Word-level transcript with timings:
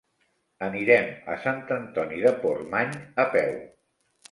Anirem 0.67 1.11
a 1.35 1.35
Sant 1.43 1.61
Antoni 1.77 2.23
de 2.25 2.33
Portmany 2.41 2.99
a 3.27 3.29
peu. 3.39 3.57